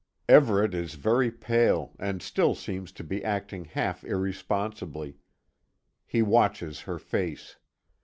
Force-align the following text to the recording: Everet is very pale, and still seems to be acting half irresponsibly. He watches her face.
Everet 0.27 0.73
is 0.73 0.95
very 0.95 1.29
pale, 1.29 1.93
and 1.99 2.23
still 2.23 2.55
seems 2.55 2.91
to 2.93 3.03
be 3.03 3.23
acting 3.23 3.65
half 3.65 4.03
irresponsibly. 4.03 5.19
He 6.07 6.23
watches 6.23 6.79
her 6.79 6.97
face. 6.97 7.57